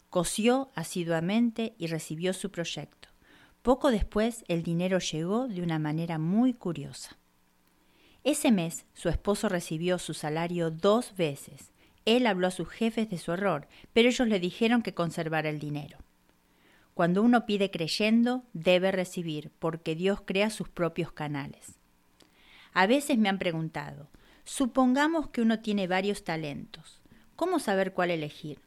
Cosió 0.10 0.72
asiduamente 0.76 1.74
y 1.78 1.88
recibió 1.88 2.34
su 2.34 2.52
proyecto. 2.52 3.10
Poco 3.62 3.92
después 3.92 4.44
el 4.48 4.62
dinero 4.62 5.00
llegó 5.00 5.48
de 5.48 5.62
una 5.62 5.80
manera 5.80 6.20
muy 6.20 6.54
curiosa. 6.54 7.18
Ese 8.24 8.52
mes 8.52 8.86
su 8.94 9.10
esposo 9.10 9.50
recibió 9.50 10.00
su 10.00 10.14
salario 10.14 10.72
dos 10.72 11.16
veces. 11.18 11.72
Él 12.06 12.26
habló 12.26 12.48
a 12.48 12.52
sus 12.52 12.70
jefes 12.70 13.10
de 13.10 13.18
su 13.18 13.32
error, 13.32 13.68
pero 13.92 14.10
ellos 14.10 14.28
le 14.28 14.40
dijeron 14.40 14.82
que 14.82 14.94
conservara 14.94 15.50
el 15.50 15.60
dinero. 15.60 15.98
Cuando 16.94 17.22
uno 17.22 17.46
pide 17.46 17.72
creyendo, 17.72 18.44
debe 18.54 18.92
recibir, 18.92 19.52
porque 19.60 19.96
Dios 19.96 20.22
crea 20.26 20.50
sus 20.50 20.70
propios 20.70 21.12
canales. 21.12 21.80
A 22.74 22.88
veces 22.88 23.18
me 23.18 23.30
han 23.30 23.40
preguntado, 23.40 24.10
supongamos 24.44 25.30
que 25.30 25.42
uno 25.42 25.60
tiene 25.60 25.88
varios 25.88 26.24
talentos, 26.24 27.02
¿cómo 27.36 27.60
saber 27.60 27.94
cuál 27.94 28.12
elegir? 28.12 28.60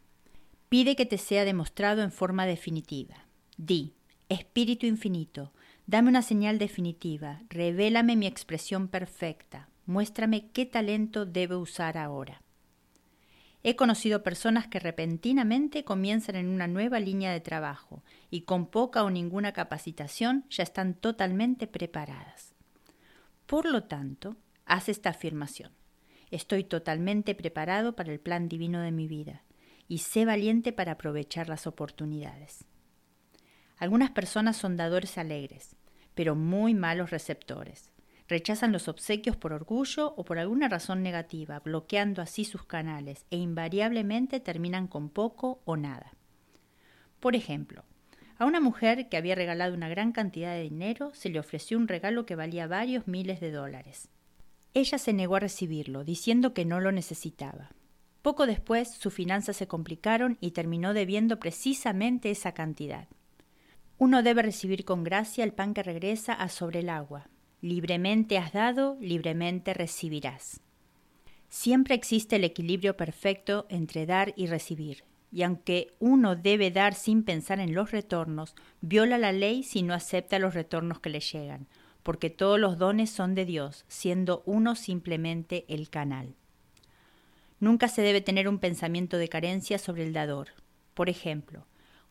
Pide 0.69 0.97
que 0.97 1.07
te 1.07 1.19
sea 1.19 1.45
demostrado 1.45 2.03
en 2.03 2.13
forma 2.13 2.47
definitiva. 2.47 3.27
Di, 3.57 3.95
Espíritu 4.29 4.87
infinito, 4.87 5.53
dame 5.87 6.09
una 6.09 6.23
señal 6.23 6.59
definitiva, 6.59 7.43
revélame 7.49 8.17
mi 8.17 8.27
expresión 8.27 8.89
perfecta, 8.89 9.69
muéstrame 9.87 10.51
qué 10.51 10.67
talento 10.67 11.27
debo 11.27 11.59
usar 11.59 11.97
ahora. 11.97 12.43
He 13.63 13.75
conocido 13.75 14.23
personas 14.23 14.69
que 14.69 14.79
repentinamente 14.79 15.85
comienzan 15.85 16.37
en 16.37 16.49
una 16.49 16.69
nueva 16.69 17.01
línea 17.01 17.33
de 17.33 17.41
trabajo 17.41 18.05
y 18.31 18.43
con 18.43 18.67
poca 18.67 19.03
o 19.03 19.11
ninguna 19.11 19.53
capacitación 19.53 20.45
ya 20.51 20.63
están 20.63 20.95
totalmente 20.95 21.67
preparadas. 21.67 22.55
Por 23.47 23.67
lo 23.67 23.85
tanto, 23.85 24.37
haz 24.67 24.89
esta 24.89 25.11
afirmación. 25.11 25.73
Estoy 26.31 26.65
totalmente 26.65 27.35
preparado 27.35 27.97
para 27.97 28.13
el 28.13 28.21
plan 28.21 28.49
divino 28.49 28.81
de 28.81 28.93
mi 28.93 29.09
vida 29.09 29.43
y 29.89 29.99
sé 29.99 30.25
valiente 30.25 30.73
para 30.73 30.93
aprovechar 30.93 31.49
las 31.49 31.67
oportunidades. 31.67 32.65
Algunas 33.77 34.11
personas 34.11 34.57
son 34.57 34.77
dadores 34.77 35.19
alegres, 35.19 35.77
pero 36.15 36.35
muy 36.35 36.75
malos 36.75 37.11
receptores. 37.11 37.93
Rechazan 38.29 38.73
los 38.73 38.89
obsequios 38.89 39.37
por 39.37 39.53
orgullo 39.53 40.15
o 40.17 40.25
por 40.25 40.39
alguna 40.39 40.69
razón 40.69 41.03
negativa, 41.03 41.61
bloqueando 41.61 42.23
así 42.23 42.45
sus 42.45 42.65
canales 42.65 43.25
e 43.31 43.37
invariablemente 43.37 44.41
terminan 44.41 44.89
con 44.89 45.11
poco 45.11 45.61
o 45.65 45.77
nada. 45.77 46.13
Por 47.21 47.37
ejemplo, 47.37 47.85
a 48.39 48.45
una 48.45 48.61
mujer 48.61 49.09
que 49.09 49.17
había 49.17 49.35
regalado 49.35 49.75
una 49.75 49.89
gran 49.89 50.13
cantidad 50.13 50.53
de 50.53 50.63
dinero 50.63 51.13
se 51.15 51.31
le 51.31 51.39
ofreció 51.39 51.79
un 51.79 51.89
regalo 51.89 52.27
que 52.27 52.35
valía 52.35 52.67
varios 52.67 53.07
miles 53.07 53.41
de 53.41 53.51
dólares. 53.51 54.09
Ella 54.75 54.99
se 54.99 55.15
negó 55.15 55.37
a 55.37 55.41
recibirlo, 55.41 56.05
diciendo 56.05 56.53
que 56.53 56.67
no 56.67 56.81
lo 56.81 56.93
necesitaba. 56.93 57.71
Poco 58.21 58.47
después 58.47 58.93
sus 58.93 59.15
finanzas 59.15 59.57
se 59.57 59.69
complicaron 59.69 60.37
y 60.41 60.51
terminó 60.51 60.93
debiendo 60.93 61.39
precisamente 61.39 62.31
esa 62.31 62.53
cantidad. 62.53 63.09
Uno 63.99 64.23
debe 64.23 64.43
recibir 64.43 64.85
con 64.85 65.05
gracia 65.05 65.43
el 65.43 65.55
pan 65.55 65.73
que 65.73 65.83
regresa 65.83 66.35
a 66.35 66.51
sobre 66.51 66.81
el 66.81 66.91
agua. 66.91 67.29
Libremente 67.63 68.37
has 68.37 68.53
dado, 68.53 68.99
libremente 69.01 69.73
recibirás. 69.73 70.61
Siempre 71.49 71.95
existe 71.95 72.37
el 72.37 72.45
equilibrio 72.45 72.97
perfecto 72.97 73.67
entre 73.71 74.05
dar 74.05 74.35
y 74.37 74.49
recibir, 74.49 75.05
y 75.33 75.43
aunque 75.43 75.95
uno 75.99 76.37
debe 76.37 76.71
dar 76.71 76.95
sin 76.95 77.23
pensar 77.23 77.59
en 77.59 77.75
los 77.75 77.91
retornos, 77.91 78.55
viola 78.83 79.17
la 79.17 79.33
ley 79.33 79.63
si 79.63 79.83
no 79.83 79.95
acepta 79.95 80.39
los 80.39 80.53
retornos 80.53 81.01
que 81.01 81.09
le 81.09 81.21
llegan, 81.21 81.67
porque 82.03 82.29
todos 82.29 82.61
los 82.61 82.77
dones 82.77 83.09
son 83.09 83.35
de 83.35 83.47
Dios, 83.47 83.87
siendo 83.89 84.43
uno 84.45 84.75
simplemente 84.75 85.65
el 85.69 85.89
canal. 85.89 86.35
Nunca 87.61 87.89
se 87.89 88.03
debe 88.03 88.21
tener 88.21 88.49
un 88.49 88.59
pensamiento 88.59 89.17
de 89.17 89.29
carencia 89.29 89.79
sobre 89.79 90.05
el 90.05 90.13
dador. 90.13 90.49
Por 90.93 91.09
ejemplo, 91.09 91.67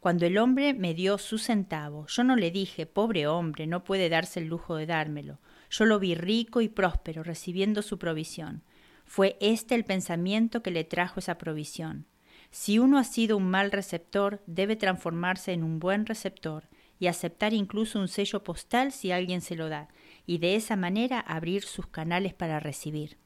cuando 0.05 0.27
el 0.27 0.38
hombre 0.38 0.75
me 0.75 0.93
dio 0.93 1.17
su 1.17 1.39
centavo, 1.39 2.05
yo 2.05 2.24
no 2.24 2.35
le 2.35 2.51
dije, 2.51 2.85
pobre 2.85 3.25
hombre, 3.25 3.65
no 3.65 3.83
puede 3.83 4.07
darse 4.07 4.39
el 4.39 4.45
lujo 4.45 4.75
de 4.75 4.85
dármelo. 4.85 5.39
Yo 5.71 5.85
lo 5.85 5.97
vi 5.97 6.13
rico 6.13 6.62
y 6.62 6.69
próspero, 6.69 7.24
recibiendo 7.24 7.81
su 7.81 7.97
provisión. 7.97 8.62
Fue 9.03 9.35
este 9.41 9.74
el 9.74 9.83
pensamiento 9.83 10.62
que 10.62 10.69
le 10.69 10.83
trajo 10.83 11.19
esa 11.19 11.39
provisión. 11.39 12.05
Si 12.51 12.77
uno 12.77 13.00
ha 13.00 13.03
sido 13.03 13.35
un 13.35 13.50
mal 13.50 13.71
receptor, 13.71 14.43
debe 14.45 14.75
transformarse 14.75 15.53
en 15.53 15.63
un 15.63 15.79
buen 15.79 16.05
receptor 16.05 16.69
y 17.00 17.07
aceptar 17.07 17.55
incluso 17.55 18.00
un 18.00 18.07
sello 18.07 18.43
postal 18.43 18.91
si 18.91 19.12
alguien 19.12 19.41
se 19.41 19.55
lo 19.55 19.69
da, 19.69 19.88
y 20.27 20.38
de 20.38 20.53
esa 20.53 20.75
manera 20.75 21.19
abrir 21.19 21.63
sus 21.63 21.88
canales 21.88 22.35
para 22.35 22.59
recibir. 22.59 23.17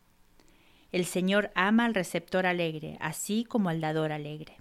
El 0.93 1.03
Señor 1.03 1.51
ama 1.55 1.83
al 1.83 1.93
receptor 1.93 2.45
alegre, 2.45 2.95
así 3.01 3.43
como 3.43 3.67
al 3.67 3.81
dador 3.81 4.13
alegre. 4.13 4.59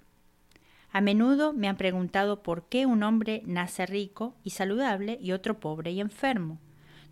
A 0.91 1.01
menudo 1.01 1.53
me 1.53 1.67
han 1.67 1.77
preguntado 1.77 2.41
por 2.41 2.67
qué 2.67 2.85
un 2.85 3.03
hombre 3.03 3.43
nace 3.45 3.85
rico 3.85 4.35
y 4.43 4.51
saludable 4.51 5.19
y 5.21 5.33
otro 5.33 5.59
pobre 5.59 5.91
y 5.91 6.01
enfermo. 6.01 6.59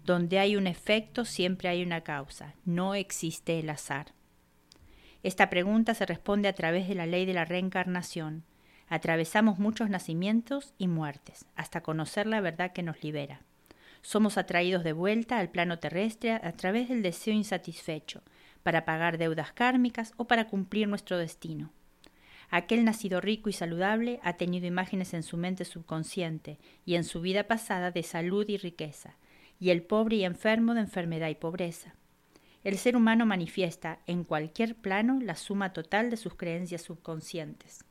Donde 0.04 0.40
hay 0.40 0.56
un 0.56 0.68
efecto, 0.68 1.26
siempre 1.26 1.70
hay 1.70 1.84
una 1.84 2.02
causa. 2.02 2.56
No 2.66 2.96
existe 2.96 3.60
el 3.60 3.70
azar. 3.70 4.14
Esta 5.22 5.50
pregunta 5.50 5.94
se 5.94 6.06
responde 6.06 6.48
a 6.48 6.54
través 6.54 6.88
de 6.88 6.96
la 6.96 7.06
ley 7.06 7.26
de 7.26 7.34
la 7.34 7.46
reencarnación. 7.46 8.44
Atravesamos 8.88 9.60
muchos 9.60 9.90
nacimientos 9.90 10.74
y 10.78 10.88
muertes, 10.88 11.46
hasta 11.56 11.82
conocer 11.82 12.26
la 12.26 12.42
verdad 12.42 12.72
que 12.72 12.84
nos 12.84 13.04
libera. 13.04 13.42
Somos 14.02 14.38
atraídos 14.38 14.84
de 14.84 14.94
vuelta 14.94 15.38
al 15.38 15.50
plano 15.50 15.80
terrestre 15.80 16.32
a 16.32 16.52
través 16.54 16.88
del 16.88 17.04
deseo 17.04 17.34
insatisfecho, 17.34 18.24
para 18.64 18.86
pagar 18.86 19.18
deudas 19.18 19.52
kármicas 19.52 20.14
o 20.16 20.26
para 20.26 20.48
cumplir 20.48 20.88
nuestro 20.88 21.18
destino. 21.18 21.72
Aquel 22.50 22.86
nacido 22.86 23.20
rico 23.20 23.50
y 23.50 23.54
saludable 23.54 24.20
ha 24.24 24.34
tenido 24.34 24.68
imágenes 24.68 25.14
en 25.14 25.24
su 25.24 25.38
mente 25.38 25.66
subconsciente 25.66 26.58
y 26.86 26.96
en 26.96 27.04
su 27.04 27.22
vida 27.22 27.44
pasada 27.44 27.92
de 27.92 28.04
salud 28.04 28.48
y 28.48 28.58
riqueza, 28.58 29.18
y 29.60 29.72
el 29.72 29.84
pobre 29.84 30.18
y 30.18 30.24
enfermo 30.24 30.74
de 30.74 30.82
enfermedad 30.82 31.30
y 31.30 31.36
pobreza. 31.36 31.96
El 32.64 32.78
ser 32.78 32.96
humano 32.96 33.26
manifiesta 33.26 34.00
en 34.08 34.24
cualquier 34.24 34.76
plano 34.76 35.20
la 35.22 35.36
suma 35.36 35.74
total 35.74 36.10
de 36.10 36.18
sus 36.18 36.36
creencias 36.36 36.82
subconscientes. 36.82 37.84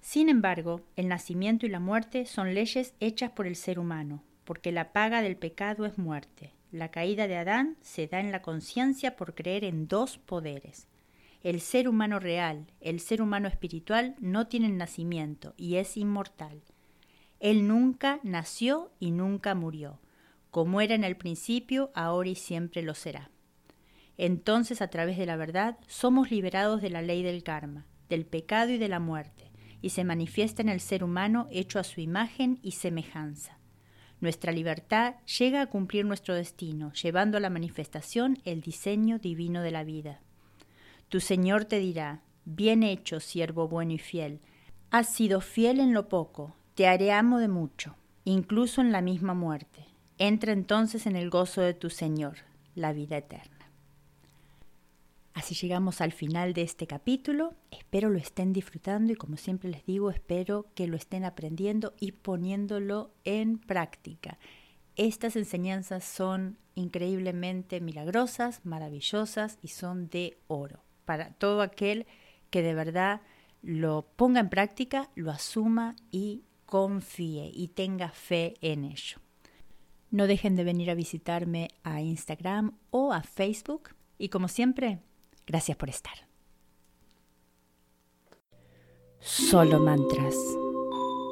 Sin 0.00 0.28
embargo, 0.28 0.80
el 0.96 1.08
nacimiento 1.08 1.66
y 1.66 1.68
la 1.68 1.80
muerte 1.80 2.26
son 2.26 2.54
leyes 2.54 2.94
hechas 3.00 3.30
por 3.32 3.46
el 3.46 3.56
ser 3.56 3.78
humano, 3.78 4.22
porque 4.44 4.72
la 4.72 4.92
paga 4.92 5.20
del 5.20 5.36
pecado 5.36 5.84
es 5.84 5.98
muerte. 5.98 6.52
La 6.70 6.90
caída 6.90 7.28
de 7.28 7.36
Adán 7.36 7.76
se 7.82 8.06
da 8.06 8.20
en 8.20 8.32
la 8.32 8.42
conciencia 8.42 9.16
por 9.16 9.34
creer 9.34 9.64
en 9.64 9.88
dos 9.88 10.18
poderes. 10.18 10.86
El 11.42 11.60
ser 11.60 11.88
humano 11.88 12.18
real, 12.18 12.66
el 12.80 13.00
ser 13.00 13.22
humano 13.22 13.48
espiritual, 13.48 14.16
no 14.20 14.48
tienen 14.48 14.76
nacimiento 14.76 15.54
y 15.56 15.76
es 15.76 15.96
inmortal. 15.96 16.62
Él 17.40 17.68
nunca 17.68 18.20
nació 18.22 18.90
y 18.98 19.12
nunca 19.12 19.54
murió 19.54 20.00
como 20.50 20.80
era 20.80 20.94
en 20.94 21.04
el 21.04 21.16
principio, 21.16 21.90
ahora 21.94 22.30
y 22.30 22.34
siempre 22.34 22.82
lo 22.82 22.94
será. 22.94 23.30
Entonces, 24.16 24.82
a 24.82 24.88
través 24.88 25.16
de 25.18 25.26
la 25.26 25.36
verdad, 25.36 25.78
somos 25.86 26.30
liberados 26.30 26.82
de 26.82 26.90
la 26.90 27.02
ley 27.02 27.22
del 27.22 27.42
karma, 27.42 27.86
del 28.08 28.26
pecado 28.26 28.70
y 28.72 28.78
de 28.78 28.88
la 28.88 28.98
muerte, 28.98 29.52
y 29.80 29.90
se 29.90 30.04
manifiesta 30.04 30.62
en 30.62 30.68
el 30.68 30.80
ser 30.80 31.04
humano 31.04 31.46
hecho 31.52 31.78
a 31.78 31.84
su 31.84 32.00
imagen 32.00 32.58
y 32.62 32.72
semejanza. 32.72 33.58
Nuestra 34.20 34.50
libertad 34.50 35.14
llega 35.38 35.62
a 35.62 35.66
cumplir 35.66 36.04
nuestro 36.04 36.34
destino, 36.34 36.92
llevando 36.92 37.36
a 37.36 37.40
la 37.40 37.50
manifestación 37.50 38.38
el 38.44 38.60
diseño 38.60 39.20
divino 39.20 39.62
de 39.62 39.70
la 39.70 39.84
vida. 39.84 40.20
Tu 41.08 41.20
Señor 41.20 41.64
te 41.64 41.78
dirá, 41.78 42.20
bien 42.44 42.82
hecho, 42.82 43.18
siervo 43.18 43.66
bueno 43.66 43.92
y 43.92 43.98
fiel, 43.98 44.40
has 44.90 45.08
sido 45.08 45.40
fiel 45.40 45.80
en 45.80 45.94
lo 45.94 46.06
poco, 46.08 46.54
te 46.74 46.86
haré 46.86 47.12
amo 47.12 47.38
de 47.38 47.48
mucho, 47.48 47.96
incluso 48.24 48.82
en 48.82 48.92
la 48.92 49.00
misma 49.00 49.32
muerte. 49.32 49.86
Entra 50.18 50.52
entonces 50.52 51.06
en 51.06 51.16
el 51.16 51.30
gozo 51.30 51.62
de 51.62 51.72
tu 51.72 51.88
Señor, 51.88 52.38
la 52.74 52.92
vida 52.92 53.16
eterna. 53.16 53.70
Así 55.32 55.54
llegamos 55.54 56.02
al 56.02 56.12
final 56.12 56.52
de 56.52 56.62
este 56.62 56.86
capítulo. 56.86 57.54
Espero 57.70 58.10
lo 58.10 58.18
estén 58.18 58.52
disfrutando 58.52 59.12
y 59.12 59.16
como 59.16 59.38
siempre 59.38 59.70
les 59.70 59.86
digo, 59.86 60.10
espero 60.10 60.66
que 60.74 60.88
lo 60.88 60.96
estén 60.96 61.24
aprendiendo 61.24 61.94
y 61.98 62.12
poniéndolo 62.12 63.14
en 63.24 63.58
práctica. 63.58 64.38
Estas 64.96 65.36
enseñanzas 65.36 66.04
son 66.04 66.58
increíblemente 66.74 67.80
milagrosas, 67.80 68.60
maravillosas 68.66 69.58
y 69.62 69.68
son 69.68 70.10
de 70.10 70.36
oro 70.48 70.82
para 71.08 71.30
todo 71.30 71.62
aquel 71.62 72.06
que 72.50 72.60
de 72.60 72.74
verdad 72.74 73.22
lo 73.62 74.02
ponga 74.16 74.40
en 74.40 74.50
práctica, 74.50 75.08
lo 75.14 75.30
asuma 75.30 75.96
y 76.10 76.44
confíe 76.66 77.50
y 77.50 77.68
tenga 77.68 78.10
fe 78.10 78.56
en 78.60 78.84
ello. 78.84 79.16
No 80.10 80.26
dejen 80.26 80.54
de 80.54 80.64
venir 80.64 80.90
a 80.90 80.94
visitarme 80.94 81.68
a 81.82 82.02
Instagram 82.02 82.76
o 82.90 83.14
a 83.14 83.22
Facebook. 83.22 83.94
Y 84.18 84.28
como 84.28 84.48
siempre, 84.48 84.98
gracias 85.46 85.78
por 85.78 85.88
estar. 85.88 86.28
Solo 89.18 89.80
mantras. 89.80 90.36